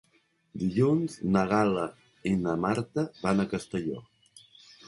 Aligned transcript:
Dilluns 0.61 1.17
na 1.35 1.43
Gal·la 1.51 1.85
i 2.31 2.33
na 2.47 2.57
Marta 2.65 3.07
van 3.27 3.45
a 3.45 3.49
Castelló. 3.55 4.03